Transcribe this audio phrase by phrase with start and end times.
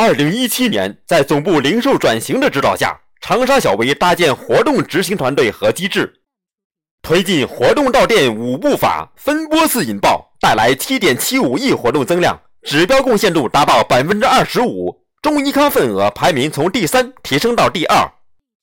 [0.00, 6.20] 二零一七年，在总部零售转型的指导下，长沙小微搭建活动执行团队和机制，
[7.02, 15.04] 推进活动到店五步法，分波次引爆，带来七点七五亿活动增量，指标贡献度达到百分之二十五。
[15.20, 18.08] 中医康份额排名从第三提升到第二。